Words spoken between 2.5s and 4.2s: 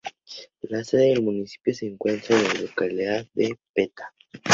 localidad de Peta.